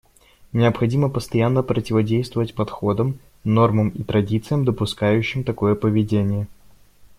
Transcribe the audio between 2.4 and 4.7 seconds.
подходам, нормам и традициям,